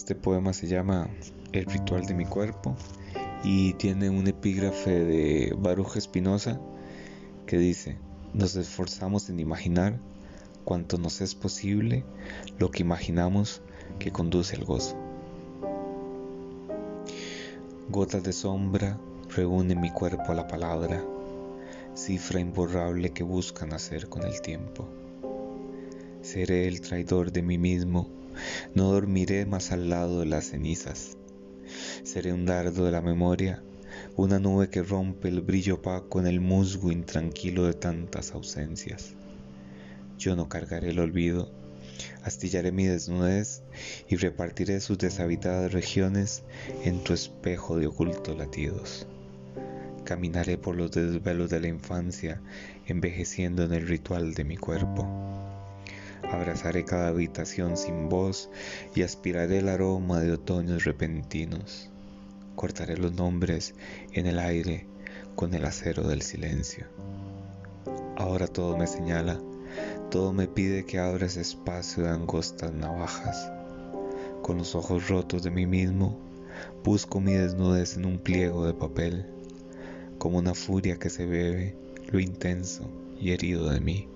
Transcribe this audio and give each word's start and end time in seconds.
Este 0.00 0.14
poema 0.14 0.54
se 0.54 0.66
llama 0.66 1.10
El 1.52 1.66
ritual 1.66 2.06
de 2.06 2.14
mi 2.14 2.24
cuerpo 2.24 2.74
y 3.44 3.74
tiene 3.74 4.08
un 4.08 4.26
epígrafe 4.26 4.90
de 4.90 5.54
Baruch 5.58 5.96
Espinosa 5.96 6.58
que 7.46 7.58
dice, 7.58 7.98
nos 8.32 8.56
esforzamos 8.56 9.28
en 9.28 9.40
imaginar 9.40 10.00
cuanto 10.64 10.96
nos 10.96 11.20
es 11.20 11.34
posible 11.34 12.02
lo 12.58 12.70
que 12.70 12.82
imaginamos 12.82 13.60
que 13.98 14.10
conduce 14.10 14.56
al 14.56 14.64
gozo. 14.64 14.96
Gotas 17.90 18.22
de 18.22 18.32
sombra 18.32 18.98
reúnen 19.28 19.82
mi 19.82 19.90
cuerpo 19.90 20.32
a 20.32 20.34
la 20.34 20.48
palabra, 20.48 21.04
cifra 21.94 22.40
imborrable 22.40 23.10
que 23.10 23.22
buscan 23.22 23.74
hacer 23.74 24.08
con 24.08 24.22
el 24.22 24.40
tiempo. 24.40 24.88
Seré 26.22 26.68
el 26.68 26.80
traidor 26.80 27.32
de 27.32 27.42
mí 27.42 27.58
mismo, 27.58 28.08
no 28.74 28.92
dormiré 28.92 29.46
más 29.46 29.72
al 29.72 29.90
lado 29.90 30.20
de 30.20 30.26
las 30.26 30.46
cenizas. 30.46 31.16
Seré 32.02 32.32
un 32.32 32.46
dardo 32.46 32.84
de 32.84 32.92
la 32.92 33.00
memoria, 33.00 33.62
una 34.16 34.38
nube 34.38 34.68
que 34.68 34.82
rompe 34.82 35.28
el 35.28 35.40
brillo 35.40 35.76
opaco 35.76 36.20
en 36.20 36.26
el 36.26 36.40
musgo 36.40 36.90
intranquilo 36.90 37.64
de 37.64 37.74
tantas 37.74 38.32
ausencias. 38.32 39.14
Yo 40.18 40.36
no 40.36 40.48
cargaré 40.48 40.90
el 40.90 40.98
olvido, 40.98 41.50
astillaré 42.22 42.72
mi 42.72 42.86
desnudez 42.86 43.62
y 44.08 44.16
repartiré 44.16 44.80
sus 44.80 44.98
deshabitadas 44.98 45.72
regiones 45.72 46.42
en 46.84 47.02
tu 47.02 47.12
espejo 47.12 47.78
de 47.78 47.86
ocultos 47.86 48.36
latidos. 48.36 49.06
Caminaré 50.04 50.58
por 50.58 50.76
los 50.76 50.90
desvelos 50.90 51.50
de 51.50 51.60
la 51.60 51.68
infancia, 51.68 52.40
envejeciendo 52.86 53.62
en 53.64 53.72
el 53.72 53.86
ritual 53.86 54.34
de 54.34 54.44
mi 54.44 54.56
cuerpo. 54.56 55.06
Abrazaré 56.30 56.84
cada 56.84 57.08
habitación 57.08 57.76
sin 57.76 58.08
voz 58.08 58.50
y 58.94 59.02
aspiraré 59.02 59.58
el 59.58 59.68
aroma 59.68 60.20
de 60.20 60.32
otoños 60.32 60.84
repentinos. 60.84 61.90
Cortaré 62.54 62.96
los 62.96 63.12
nombres 63.14 63.74
en 64.12 64.26
el 64.26 64.38
aire 64.38 64.86
con 65.34 65.54
el 65.54 65.64
acero 65.64 66.06
del 66.06 66.22
silencio. 66.22 66.86
Ahora 68.16 68.46
todo 68.46 68.76
me 68.76 68.86
señala, 68.86 69.40
todo 70.10 70.32
me 70.32 70.46
pide 70.46 70.84
que 70.84 70.98
abra 70.98 71.26
ese 71.26 71.40
espacio 71.40 72.04
de 72.04 72.10
angostas 72.10 72.72
navajas. 72.72 73.50
Con 74.42 74.58
los 74.58 74.74
ojos 74.74 75.08
rotos 75.08 75.42
de 75.42 75.50
mí 75.50 75.66
mismo, 75.66 76.18
busco 76.84 77.20
mi 77.20 77.32
desnudez 77.32 77.96
en 77.96 78.06
un 78.06 78.18
pliego 78.18 78.66
de 78.66 78.74
papel, 78.74 79.26
como 80.18 80.38
una 80.38 80.54
furia 80.54 80.98
que 80.98 81.10
se 81.10 81.26
bebe 81.26 81.76
lo 82.10 82.20
intenso 82.20 82.90
y 83.18 83.32
herido 83.32 83.70
de 83.70 83.80
mí. 83.80 84.08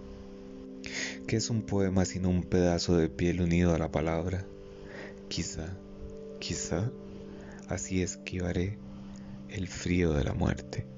¿Qué 1.26 1.36
es 1.36 1.50
un 1.50 1.62
poema 1.62 2.04
sin 2.04 2.26
un 2.26 2.42
pedazo 2.42 2.96
de 2.96 3.08
piel 3.08 3.40
unido 3.40 3.74
a 3.74 3.78
la 3.78 3.90
palabra? 3.90 4.46
Quizá, 5.28 5.76
quizá, 6.38 6.90
así 7.68 8.02
esquivaré 8.02 8.78
el 9.48 9.68
frío 9.68 10.12
de 10.12 10.24
la 10.24 10.34
muerte. 10.34 10.93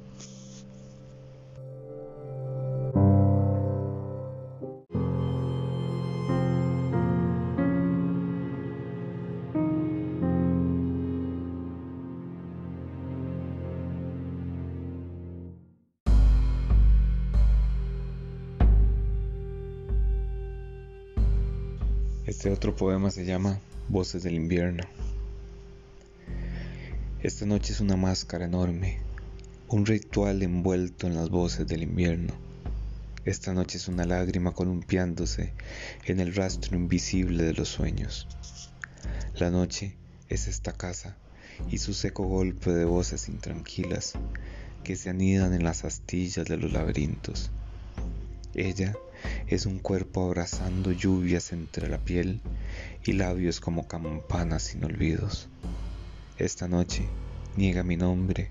Este 22.26 22.50
otro 22.50 22.74
poema 22.74 23.12
se 23.12 23.24
llama 23.24 23.60
Voces 23.88 24.24
del 24.24 24.34
invierno. 24.34 24.82
Esta 27.22 27.46
noche 27.46 27.72
es 27.72 27.78
una 27.78 27.94
máscara 27.96 28.46
enorme, 28.46 28.98
un 29.68 29.86
ritual 29.86 30.42
envuelto 30.42 31.06
en 31.06 31.14
las 31.14 31.30
voces 31.30 31.68
del 31.68 31.84
invierno. 31.84 32.34
Esta 33.24 33.54
noche 33.54 33.78
es 33.78 33.86
una 33.86 34.04
lágrima 34.06 34.50
columpiándose 34.50 35.52
en 36.04 36.18
el 36.18 36.34
rastro 36.34 36.76
invisible 36.76 37.44
de 37.44 37.52
los 37.52 37.68
sueños. 37.68 38.26
La 39.36 39.50
noche 39.50 39.94
es 40.28 40.48
esta 40.48 40.72
casa 40.72 41.16
y 41.70 41.78
su 41.78 41.94
seco 41.94 42.24
golpe 42.24 42.72
de 42.72 42.86
voces 42.86 43.28
intranquilas 43.28 44.14
que 44.82 44.96
se 44.96 45.10
anidan 45.10 45.54
en 45.54 45.62
las 45.62 45.84
astillas 45.84 46.48
de 46.48 46.56
los 46.56 46.72
laberintos. 46.72 47.52
Ella 48.52 48.96
es 49.46 49.66
un 49.66 49.78
cuerpo 49.78 50.24
abrazando 50.24 50.92
lluvias 50.92 51.52
entre 51.52 51.88
la 51.88 51.98
piel 51.98 52.40
y 53.04 53.12
labios 53.12 53.60
como 53.60 53.86
campanas 53.86 54.62
sin 54.62 54.84
olvidos. 54.84 55.48
Esta 56.38 56.68
noche 56.68 57.08
niega 57.56 57.82
mi 57.82 57.96
nombre 57.96 58.50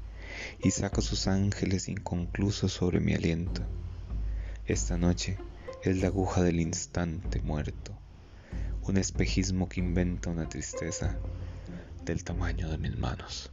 y 0.64 0.72
saca 0.72 1.02
sus 1.02 1.28
ángeles 1.28 1.88
inconclusos 1.88 2.72
sobre 2.72 3.00
mi 3.00 3.14
aliento. 3.14 3.62
Esta 4.66 4.98
noche 4.98 5.38
es 5.84 6.02
la 6.02 6.08
aguja 6.08 6.42
del 6.42 6.60
instante 6.60 7.42
muerto, 7.42 7.96
un 8.84 8.98
espejismo 8.98 9.70
que 9.70 9.82
inventa 9.82 10.30
una 10.30 10.50
tristeza 10.50 11.16
del 12.04 12.24
tamaño 12.24 12.70
de 12.70 12.78
mis 12.78 12.98
manos. 12.98 13.52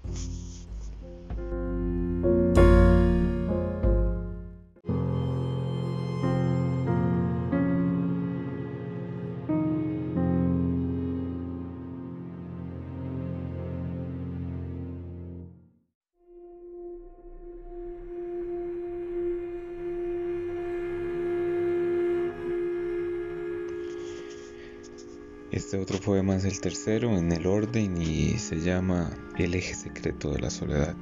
Este 25.53 25.77
otro 25.77 26.01
poema 26.01 26.37
es 26.37 26.47
el 26.47 26.63
tercero 26.63 27.15
en 27.15 27.31
el 27.31 27.47
orden 27.47 28.01
y 28.01 28.39
se 28.39 28.63
llama 28.63 29.11
El 29.37 29.55
eje 29.55 29.75
secreto 29.75 30.33
de 30.33 30.41
la 30.41 30.49
soledad. 30.49 30.97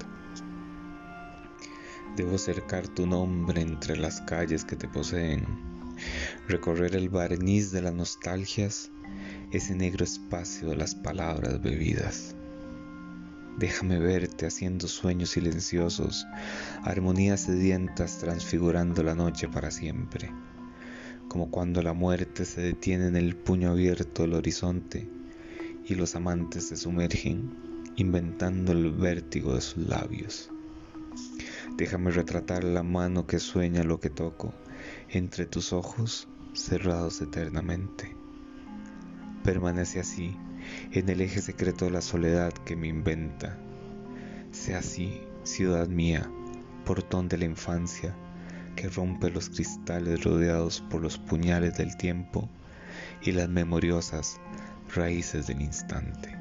Debo 2.16 2.36
cercar 2.36 2.88
tu 2.88 3.06
nombre 3.06 3.60
entre 3.60 3.96
las 3.96 4.20
calles 4.22 4.64
que 4.64 4.74
te 4.74 4.88
poseen, 4.88 5.46
recorrer 6.48 6.96
el 6.96 7.08
barniz 7.08 7.70
de 7.70 7.82
las 7.82 7.94
nostalgias, 7.94 8.90
ese 9.52 9.76
negro 9.76 10.02
espacio 10.02 10.70
de 10.70 10.76
las 10.76 10.96
palabras 10.96 11.62
bebidas. 11.62 12.34
Déjame 13.56 14.00
verte 14.00 14.46
haciendo 14.46 14.88
sueños 14.88 15.30
silenciosos, 15.30 16.26
armonías 16.82 17.42
sedientas 17.42 18.18
transfigurando 18.18 19.04
la 19.04 19.14
noche 19.14 19.46
para 19.46 19.70
siempre 19.70 20.32
como 21.30 21.48
cuando 21.48 21.80
la 21.80 21.92
muerte 21.92 22.44
se 22.44 22.60
detiene 22.60 23.06
en 23.06 23.14
el 23.14 23.36
puño 23.36 23.70
abierto 23.70 24.22
del 24.22 24.34
horizonte 24.34 25.08
y 25.86 25.94
los 25.94 26.16
amantes 26.16 26.66
se 26.66 26.76
sumergen 26.76 27.92
inventando 27.94 28.72
el 28.72 28.90
vértigo 28.90 29.54
de 29.54 29.60
sus 29.60 29.86
labios. 29.86 30.50
Déjame 31.76 32.10
retratar 32.10 32.64
la 32.64 32.82
mano 32.82 33.28
que 33.28 33.38
sueña 33.38 33.84
lo 33.84 34.00
que 34.00 34.10
toco 34.10 34.52
entre 35.08 35.46
tus 35.46 35.72
ojos 35.72 36.26
cerrados 36.52 37.20
eternamente. 37.20 38.16
Permanece 39.44 40.00
así 40.00 40.36
en 40.90 41.08
el 41.10 41.20
eje 41.20 41.40
secreto 41.42 41.84
de 41.84 41.92
la 41.92 42.00
soledad 42.00 42.52
que 42.52 42.74
me 42.74 42.88
inventa. 42.88 43.56
Sea 44.50 44.78
así, 44.78 45.20
ciudad 45.44 45.86
mía, 45.86 46.28
portón 46.84 47.28
de 47.28 47.38
la 47.38 47.44
infancia, 47.44 48.16
que 48.80 48.88
rompe 48.88 49.28
los 49.28 49.50
cristales 49.50 50.24
rodeados 50.24 50.80
por 50.88 51.02
los 51.02 51.18
puñales 51.18 51.76
del 51.76 51.98
tiempo 51.98 52.48
y 53.20 53.32
las 53.32 53.46
memoriosas 53.46 54.40
raíces 54.94 55.48
del 55.48 55.60
instante. 55.60 56.39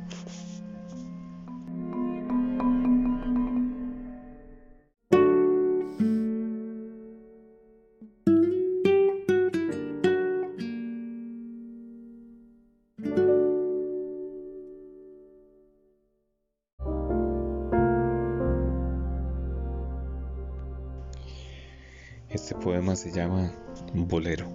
Poema 22.59 22.95
se 22.97 23.11
llama 23.11 23.53
Bolero. 23.93 24.45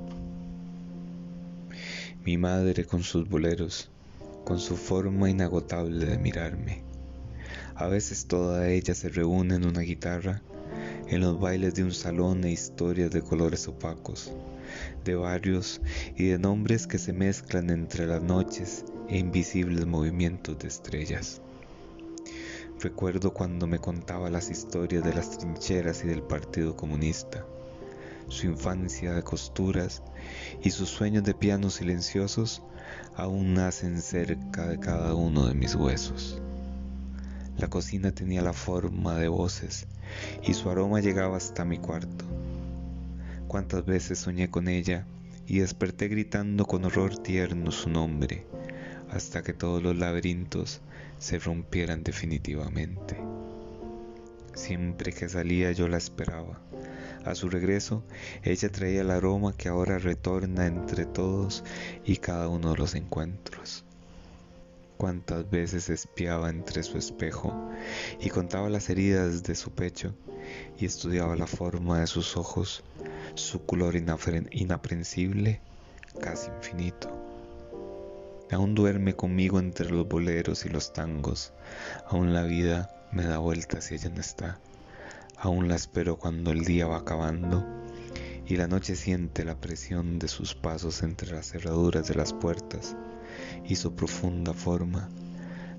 Mi 2.22 2.36
madre 2.36 2.84
con 2.84 3.02
sus 3.02 3.26
boleros, 3.26 3.90
con 4.44 4.58
su 4.58 4.76
forma 4.76 5.30
inagotable 5.30 6.04
de 6.04 6.18
mirarme. 6.18 6.82
A 7.74 7.86
veces 7.86 8.26
toda 8.26 8.68
ella 8.68 8.94
se 8.94 9.08
reúne 9.08 9.54
en 9.54 9.66
una 9.66 9.80
guitarra, 9.80 10.42
en 11.08 11.20
los 11.20 11.40
bailes 11.40 11.74
de 11.74 11.84
un 11.84 11.92
salón 11.92 12.44
e 12.44 12.52
historias 12.52 13.10
de 13.10 13.22
colores 13.22 13.68
opacos, 13.68 14.32
de 15.04 15.14
barrios 15.14 15.80
y 16.14 16.26
de 16.26 16.38
nombres 16.38 16.86
que 16.86 16.98
se 16.98 17.14
mezclan 17.14 17.70
entre 17.70 18.06
las 18.06 18.22
noches 18.22 18.84
e 19.08 19.16
invisibles 19.16 19.86
movimientos 19.86 20.58
de 20.58 20.68
estrellas. 20.68 21.40
Recuerdo 22.80 23.32
cuando 23.32 23.66
me 23.66 23.78
contaba 23.78 24.28
las 24.28 24.50
historias 24.50 25.02
de 25.04 25.14
las 25.14 25.38
trincheras 25.38 26.04
y 26.04 26.08
del 26.08 26.22
Partido 26.22 26.76
Comunista, 26.76 27.46
su 28.28 28.46
infancia 28.46 29.12
de 29.12 29.22
costuras 29.22 30.02
y 30.62 30.70
sus 30.70 30.88
sueños 30.88 31.24
de 31.24 31.34
pianos 31.34 31.74
silenciosos 31.74 32.62
aún 33.16 33.54
nacen 33.54 34.00
cerca 34.00 34.66
de 34.66 34.78
cada 34.78 35.14
uno 35.14 35.46
de 35.46 35.54
mis 35.54 35.74
huesos. 35.74 36.40
La 37.58 37.68
cocina 37.68 38.12
tenía 38.12 38.42
la 38.42 38.52
forma 38.52 39.14
de 39.16 39.28
voces 39.28 39.86
y 40.42 40.54
su 40.54 40.68
aroma 40.70 41.00
llegaba 41.00 41.36
hasta 41.36 41.64
mi 41.64 41.78
cuarto. 41.78 42.24
Cuántas 43.46 43.84
veces 43.84 44.18
soñé 44.18 44.50
con 44.50 44.68
ella 44.68 45.06
y 45.46 45.58
desperté 45.58 46.08
gritando 46.08 46.66
con 46.66 46.84
horror 46.84 47.16
tierno 47.18 47.70
su 47.70 47.90
nombre, 47.90 48.44
hasta 49.10 49.42
que 49.42 49.52
todos 49.52 49.82
los 49.82 49.96
laberintos 49.96 50.80
se 51.18 51.38
rompieran 51.38 52.02
definitivamente. 52.02 53.16
Siempre 54.54 55.12
que 55.12 55.28
salía 55.28 55.72
yo 55.72 55.88
la 55.88 55.98
esperaba. 55.98 56.60
A 57.24 57.34
su 57.34 57.48
regreso, 57.48 58.02
ella 58.42 58.70
traía 58.70 59.00
el 59.00 59.10
aroma 59.10 59.56
que 59.56 59.68
ahora 59.68 59.98
retorna 59.98 60.66
entre 60.66 61.06
todos 61.06 61.64
y 62.04 62.18
cada 62.18 62.48
uno 62.48 62.72
de 62.72 62.76
los 62.76 62.94
encuentros. 62.94 63.84
Cuántas 64.98 65.50
veces 65.50 65.88
espiaba 65.88 66.50
entre 66.50 66.82
su 66.82 66.98
espejo 66.98 67.70
y 68.20 68.28
contaba 68.28 68.68
las 68.68 68.90
heridas 68.90 69.42
de 69.42 69.54
su 69.54 69.70
pecho 69.70 70.14
y 70.78 70.84
estudiaba 70.84 71.34
la 71.34 71.46
forma 71.46 72.00
de 72.00 72.06
sus 72.06 72.36
ojos, 72.36 72.84
su 73.34 73.64
color 73.64 73.96
inaprensible, 73.96 75.60
casi 76.20 76.50
infinito. 76.50 77.10
Aún 78.52 78.74
duerme 78.74 79.16
conmigo 79.16 79.58
entre 79.58 79.90
los 79.90 80.06
boleros 80.06 80.66
y 80.66 80.68
los 80.68 80.92
tangos, 80.92 81.52
aún 82.06 82.34
la 82.34 82.42
vida 82.42 82.94
me 83.12 83.24
da 83.24 83.38
vueltas 83.38 83.84
si 83.84 83.94
ella 83.94 84.10
no 84.10 84.20
está, 84.20 84.58
aún 85.44 85.68
la 85.68 85.74
espero 85.74 86.16
cuando 86.16 86.52
el 86.52 86.64
día 86.64 86.86
va 86.86 86.98
acabando 86.98 87.66
y 88.46 88.56
la 88.56 88.66
noche 88.66 88.96
siente 88.96 89.44
la 89.44 89.60
presión 89.60 90.18
de 90.18 90.28
sus 90.28 90.54
pasos 90.54 91.02
entre 91.02 91.32
las 91.32 91.50
cerraduras 91.50 92.08
de 92.08 92.14
las 92.14 92.32
puertas 92.32 92.96
y 93.64 93.76
su 93.76 93.94
profunda 93.94 94.54
forma 94.54 95.10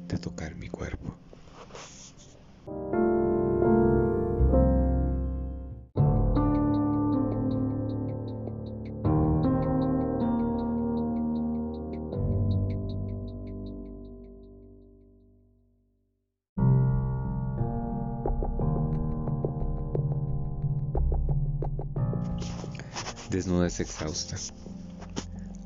de 0.07 0.17
tocar 0.17 0.55
mi 0.55 0.69
cuerpo. 0.69 1.15
Desnudez 23.35 23.81
exhausta. 23.81 24.37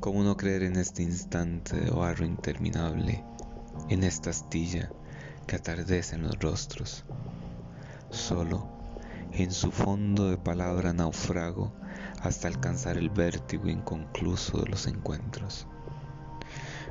¿Cómo 0.00 0.24
no 0.24 0.36
creer 0.36 0.64
en 0.64 0.74
este 0.74 1.04
instante 1.04 1.76
de 1.76 1.92
barro 1.92 2.24
interminable, 2.24 3.22
en 3.88 4.02
esta 4.02 4.30
astilla 4.30 4.90
que 5.46 5.54
atardece 5.54 6.16
en 6.16 6.22
los 6.22 6.36
rostros? 6.40 7.04
Solo, 8.10 8.66
en 9.30 9.52
su 9.52 9.70
fondo 9.70 10.30
de 10.30 10.36
palabra 10.36 10.92
naufrago 10.92 11.72
hasta 12.20 12.48
alcanzar 12.48 12.98
el 12.98 13.08
vértigo 13.08 13.68
inconcluso 13.68 14.58
de 14.62 14.68
los 14.68 14.88
encuentros. 14.88 15.68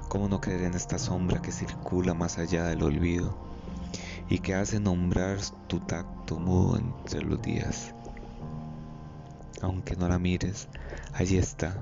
¿Cómo 0.07 0.29
no 0.29 0.39
creer 0.39 0.61
en 0.61 0.75
esta 0.75 0.97
sombra 0.97 1.41
que 1.41 1.51
circula 1.51 2.13
más 2.13 2.37
allá 2.37 2.63
del 2.63 2.83
olvido 2.83 3.37
y 4.29 4.39
que 4.39 4.55
hace 4.55 4.79
nombrar 4.79 5.39
tu 5.67 5.81
tacto 5.81 6.39
mudo 6.39 6.77
entre 6.77 7.21
los 7.21 7.41
días? 7.41 7.93
Aunque 9.61 9.95
no 9.95 10.07
la 10.07 10.19
mires, 10.19 10.67
allí 11.13 11.38
está 11.38 11.75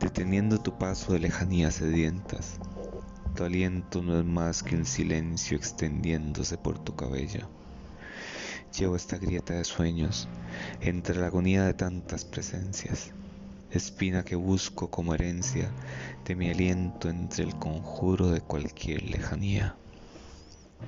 deteniendo 0.00 0.58
tu 0.58 0.76
paso 0.78 1.12
de 1.12 1.18
lejanías 1.18 1.74
sedientas. 1.74 2.58
Tu 3.34 3.44
aliento 3.44 4.02
no 4.02 4.18
es 4.18 4.24
más 4.24 4.62
que 4.62 4.76
un 4.76 4.84
silencio 4.84 5.56
extendiéndose 5.56 6.56
por 6.56 6.78
tu 6.78 6.94
cabello. 6.94 7.48
Llevo 8.78 8.96
esta 8.96 9.18
grieta 9.18 9.54
de 9.54 9.64
sueños 9.64 10.28
entre 10.80 11.16
la 11.20 11.26
agonía 11.26 11.64
de 11.64 11.74
tantas 11.74 12.24
presencias, 12.24 13.12
espina 13.70 14.24
que 14.24 14.36
busco 14.36 14.90
como 14.90 15.14
herencia 15.14 15.70
de 16.24 16.34
mi 16.34 16.50
aliento 16.50 17.08
entre 17.08 17.44
el 17.44 17.54
conjuro 17.56 18.28
de 18.28 18.40
cualquier 18.40 19.02
lejanía. 19.02 19.76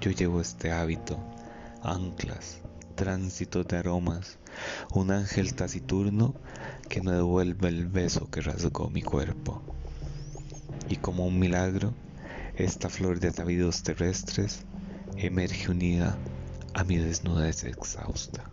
Yo 0.01 0.11
llevo 0.11 0.41
este 0.41 0.73
hábito, 0.73 1.19
anclas, 1.83 2.61
tránsito 2.97 3.63
de 3.63 3.77
aromas, 3.77 4.39
un 4.93 5.11
ángel 5.13 5.55
taciturno 5.55 6.35
que 6.89 7.03
me 7.03 7.13
devuelve 7.13 7.69
el 7.69 7.87
beso 7.87 8.29
que 8.31 8.41
rasgó 8.41 8.89
mi 8.89 9.03
cuerpo. 9.03 9.63
Y 10.89 10.97
como 10.97 11.27
un 11.27 11.39
milagro, 11.39 11.93
esta 12.57 12.89
flor 12.89 13.21
de 13.21 13.29
atavíos 13.29 13.83
terrestres 13.83 14.65
emerge 15.17 15.71
unida 15.71 16.17
a 16.75 16.85
mi 16.85 16.97
desnudez 16.97 17.65
exhausta. 17.65 18.51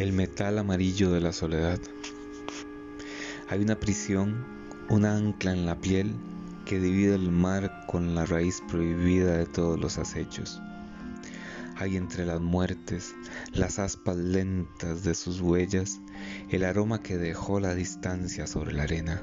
El 0.00 0.14
metal 0.14 0.58
amarillo 0.58 1.10
de 1.12 1.20
la 1.20 1.30
soledad. 1.30 1.78
Hay 3.50 3.60
una 3.60 3.78
prisión, 3.78 4.46
una 4.88 5.14
ancla 5.14 5.52
en 5.52 5.66
la 5.66 5.78
piel 5.78 6.14
que 6.64 6.80
divide 6.80 7.16
el 7.16 7.30
mar 7.30 7.84
con 7.86 8.14
la 8.14 8.24
raíz 8.24 8.62
prohibida 8.70 9.36
de 9.36 9.44
todos 9.44 9.78
los 9.78 9.98
acechos. 9.98 10.58
Hay 11.76 11.98
entre 11.98 12.24
las 12.24 12.40
muertes, 12.40 13.14
las 13.52 13.78
aspas 13.78 14.16
lentas 14.16 15.04
de 15.04 15.14
sus 15.14 15.42
huellas, 15.42 16.00
el 16.48 16.64
aroma 16.64 17.02
que 17.02 17.18
dejó 17.18 17.60
la 17.60 17.74
distancia 17.74 18.46
sobre 18.46 18.72
la 18.72 18.84
arena. 18.84 19.22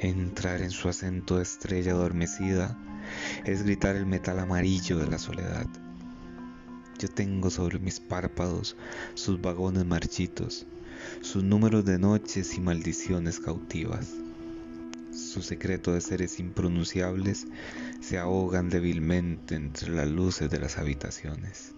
Entrar 0.00 0.62
en 0.62 0.72
su 0.72 0.88
acento 0.88 1.36
de 1.36 1.44
estrella 1.44 1.92
adormecida 1.92 2.76
es 3.44 3.62
gritar 3.62 3.94
el 3.94 4.06
metal 4.06 4.40
amarillo 4.40 4.98
de 4.98 5.06
la 5.06 5.18
soledad. 5.18 5.68
Yo 6.96 7.08
tengo 7.08 7.50
sobre 7.50 7.80
mis 7.80 7.98
párpados 7.98 8.76
sus 9.14 9.40
vagones 9.40 9.84
marchitos, 9.84 10.64
sus 11.22 11.42
números 11.42 11.84
de 11.84 11.98
noches 11.98 12.56
y 12.56 12.60
maldiciones 12.60 13.40
cautivas. 13.40 14.14
Su 15.12 15.42
secreto 15.42 15.92
de 15.92 16.00
seres 16.00 16.38
impronunciables 16.38 17.48
se 18.00 18.18
ahogan 18.18 18.68
débilmente 18.68 19.56
entre 19.56 19.90
las 19.90 20.08
luces 20.08 20.48
de 20.50 20.60
las 20.60 20.78
habitaciones. 20.78 21.72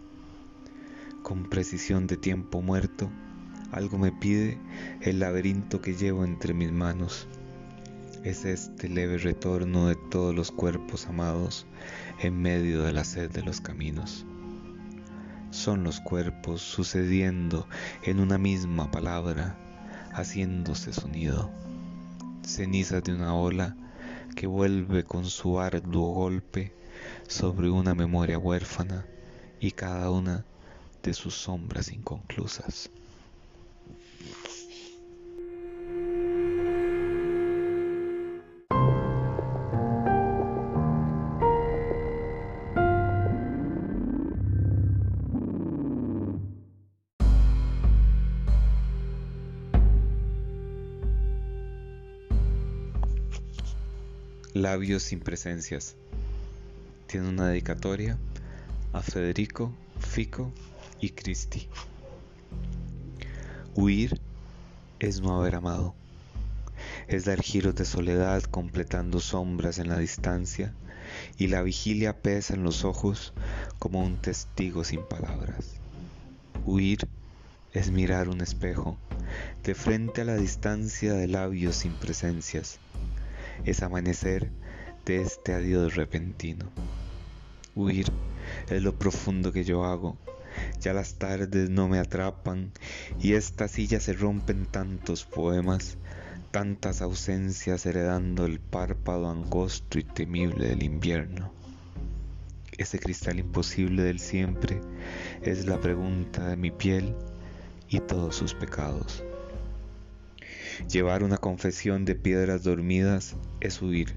Con 1.23 1.49
precisión 1.49 2.06
de 2.06 2.18
tiempo 2.18 2.61
muerto, 2.61 3.11
algo 3.73 3.96
me 3.96 4.12
pide 4.12 4.58
el 5.00 5.18
laberinto 5.18 5.80
que 5.80 5.94
llevo 5.94 6.26
entre 6.26 6.52
mis 6.52 6.73
manos. 6.73 7.26
Es 8.23 8.44
este 8.44 8.90
leve 8.90 9.16
retorno 9.16 9.88
de 9.88 9.96
todos 10.11 10.35
los 10.35 10.52
cuerpos 10.52 11.06
amados 11.06 11.66
en 12.20 12.40
medio 12.40 12.82
de 12.82 12.92
la 12.92 13.04
sed 13.04 13.30
de 13.30 13.42
los 13.42 13.62
caminos 13.62 14.26
son 15.50 15.85
los 15.85 16.00
cuerpos 16.00 16.62
sucediendo 16.62 17.69
en 18.03 18.21
una 18.21 18.38
misma 18.38 18.91
palabra, 18.91 19.57
haciéndose 20.12 20.93
sonido, 20.93 21.50
cenizas 22.43 23.03
de 23.05 23.15
una 23.15 23.35
ola 23.35 23.76
que 24.35 24.47
vuelve 24.47 25.05
con 25.05 25.25
su 25.25 25.61
arduo 25.61 26.12
golpe 26.12 26.75
sobre 27.29 27.71
una 27.71 27.95
memoria 27.95 28.38
huérfana 28.38 29.07
y 29.61 29.73
cada 29.73 30.11
una 30.11 30.45
de 31.03 31.15
sus 31.15 31.35
sombras 31.35 31.93
inconclusas. 31.93 32.91
Labios 54.62 55.02
sin 55.02 55.20
presencias. 55.20 55.96
Tiene 57.06 57.28
una 57.28 57.48
dedicatoria 57.48 58.16
a 58.94 59.02
Federico, 59.02 59.70
Fico 60.00 60.50
y 60.98 61.10
Cristi. 61.10 61.68
Huir 63.75 64.18
es 64.98 65.20
no 65.20 65.38
haber 65.38 65.56
amado. 65.56 65.94
Es 67.06 67.26
dar 67.26 67.42
giros 67.42 67.75
de 67.75 67.84
soledad 67.84 68.44
completando 68.44 69.20
sombras 69.20 69.78
en 69.78 69.88
la 69.88 69.98
distancia 69.98 70.72
y 71.36 71.48
la 71.48 71.60
vigilia 71.60 72.22
pesa 72.22 72.54
en 72.54 72.62
los 72.62 72.82
ojos 72.82 73.34
como 73.78 74.02
un 74.02 74.16
testigo 74.16 74.84
sin 74.84 75.02
palabras. 75.06 75.75
Huir 76.64 77.06
es 77.75 77.90
mirar 77.90 78.30
un 78.30 78.40
espejo 78.40 78.96
de 79.64 79.75
frente 79.75 80.22
a 80.22 80.25
la 80.25 80.36
distancia 80.36 81.12
de 81.12 81.28
labios 81.28 81.76
sin 81.76 81.92
presencias. 81.92 82.78
Es 83.64 83.82
amanecer 83.82 84.50
de 85.04 85.22
este 85.22 85.54
adiós 85.54 85.94
repentino. 85.94 86.66
Huir 87.75 88.06
es 88.70 88.82
lo 88.82 88.98
profundo 88.98 89.52
que 89.52 89.64
yo 89.64 89.84
hago. 89.84 90.16
Ya 90.80 90.92
las 90.92 91.14
tardes 91.14 91.68
no 91.68 91.88
me 91.88 91.98
atrapan 91.98 92.72
y 93.20 93.34
esta 93.34 93.68
silla 93.68 94.00
se 94.00 94.14
rompen 94.14 94.66
tantos 94.66 95.25
poemas, 95.25 95.98
tantas 96.50 97.02
ausencias 97.02 97.84
heredando 97.86 98.46
el 98.46 98.60
párpado 98.60 99.28
angosto 99.28 99.98
y 99.98 100.04
temible 100.04 100.68
del 100.68 100.82
invierno. 100.82 101.52
Ese 102.78 102.98
cristal 102.98 103.38
imposible 103.38 104.02
del 104.02 104.18
siempre 104.18 104.80
es 105.42 105.66
la 105.66 105.80
pregunta 105.80 106.48
de 106.48 106.56
mi 106.56 106.70
piel 106.70 107.14
y 107.88 108.00
todos 108.00 108.36
sus 108.36 108.54
pecados. 108.54 109.25
Llevar 110.90 111.25
una 111.25 111.38
confesión 111.38 112.04
de 112.04 112.14
piedras 112.14 112.62
dormidas 112.62 113.35
es 113.61 113.80
huir, 113.83 114.14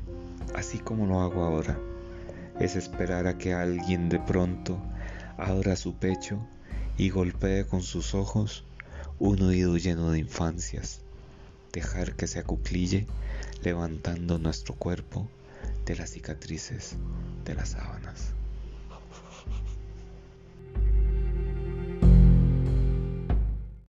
así 0.55 0.77
como 0.77 1.05
lo 1.05 1.21
hago 1.21 1.43
ahora. 1.43 1.79
Es 2.59 2.75
esperar 2.75 3.27
a 3.27 3.37
que 3.37 3.53
alguien 3.53 4.09
de 4.09 4.19
pronto 4.19 4.77
abra 5.37 5.75
su 5.75 5.95
pecho 5.95 6.45
y 6.97 7.09
golpee 7.09 7.65
con 7.65 7.81
sus 7.81 8.13
ojos 8.13 8.65
un 9.19 9.41
oído 9.41 9.77
lleno 9.77 10.11
de 10.11 10.19
infancias. 10.19 11.01
Dejar 11.71 12.15
que 12.15 12.27
se 12.27 12.39
acuclille 12.39 13.07
levantando 13.63 14.37
nuestro 14.37 14.75
cuerpo 14.75 15.29
de 15.85 15.95
las 15.95 16.11
cicatrices 16.11 16.97
de 17.45 17.55
las 17.55 17.69
sábanas. 17.69 18.33